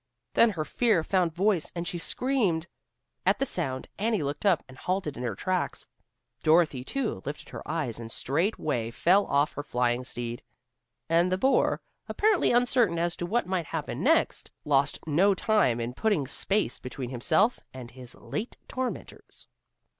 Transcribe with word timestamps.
Then 0.33 0.49
her 0.49 0.65
fear 0.65 1.03
found 1.03 1.31
voice 1.31 1.71
and 1.75 1.87
she 1.87 1.99
screamed. 1.99 2.65
At 3.23 3.37
the 3.37 3.45
sound 3.45 3.87
Annie 3.99 4.23
looked 4.23 4.47
up, 4.47 4.63
and 4.67 4.75
halted 4.75 5.15
in 5.15 5.21
her 5.21 5.35
tracks. 5.35 5.85
Dorothy, 6.41 6.83
too, 6.83 7.21
lifted 7.23 7.49
her 7.49 7.61
eyes 7.69 7.99
and 7.99 8.11
straightway 8.11 8.89
fell 8.89 9.27
off 9.27 9.53
her 9.53 9.61
flying 9.61 10.03
steed. 10.03 10.41
And 11.07 11.31
the 11.31 11.37
boar, 11.37 11.81
apparently 12.09 12.51
uncertain 12.51 12.97
as 12.97 13.15
to 13.17 13.27
what 13.27 13.45
might 13.45 13.67
happen 13.67 14.01
next, 14.01 14.51
lost 14.65 14.97
no 15.05 15.35
time 15.35 15.79
in 15.79 15.93
putting 15.93 16.25
space 16.25 16.79
between 16.79 17.11
himself 17.11 17.59
and 17.71 17.91
his 17.91 18.15
late 18.15 18.57
tormentors. 18.67 19.45